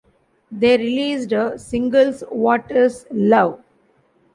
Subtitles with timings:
[0.51, 3.61] They released singles What Is Love?